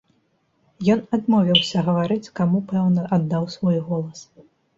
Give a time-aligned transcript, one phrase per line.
[0.93, 4.27] Ён адмовіўся гаварыць, каму пэўна аддаў свой голас.